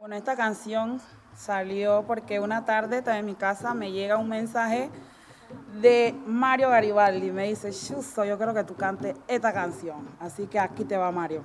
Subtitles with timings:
[0.00, 0.98] Bueno, esta canción
[1.36, 4.88] salió porque una tarde en mi casa me llega un mensaje
[5.78, 7.30] de Mario Garibaldi.
[7.30, 10.08] Me dice, Chuso, yo creo que tú cantes esta canción.
[10.18, 11.44] Así que aquí te va Mario.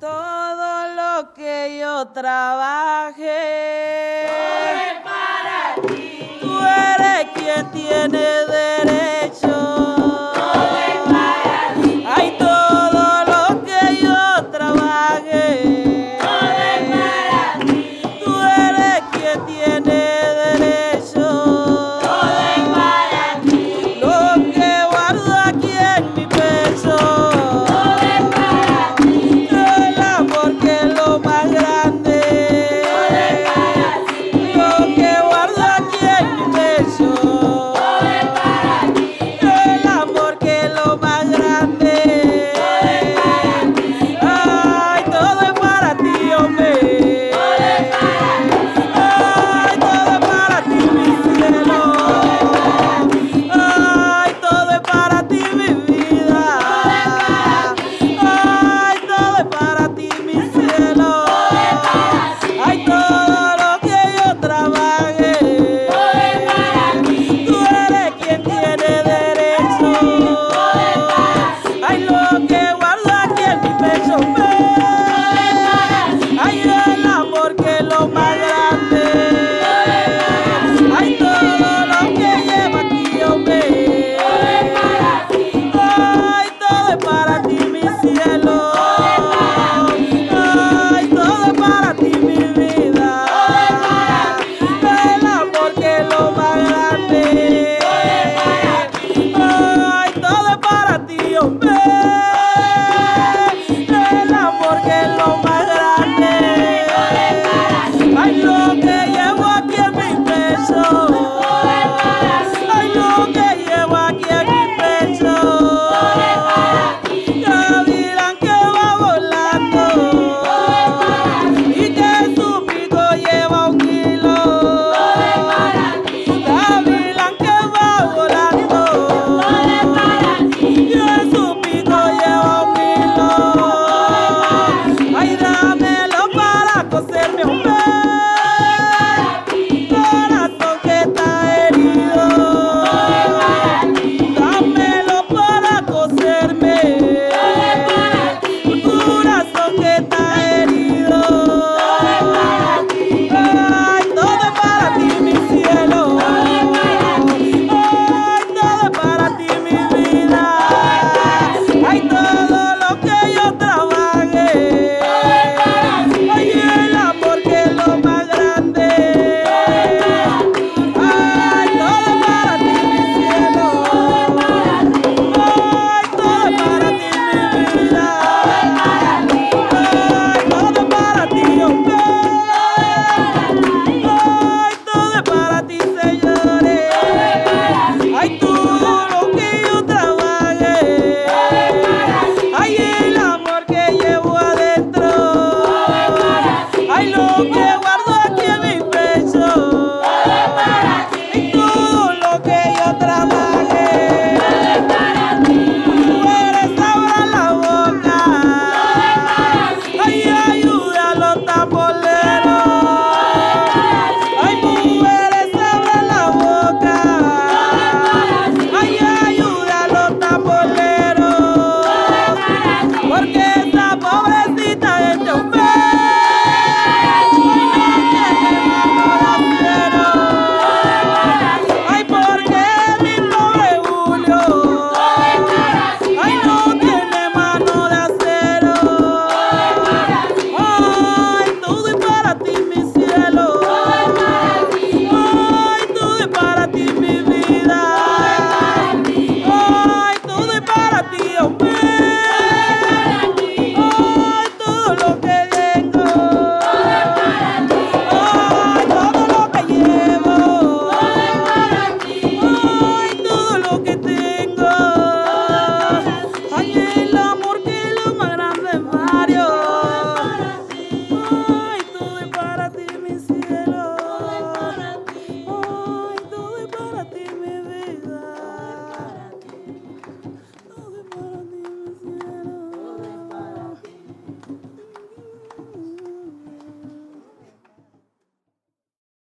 [0.00, 3.30] Todo lo que yo trabaje